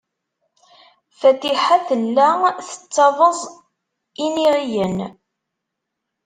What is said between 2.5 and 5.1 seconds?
tettabeẓ iniɣiyen.